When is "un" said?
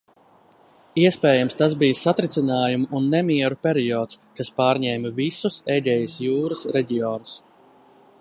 2.99-3.05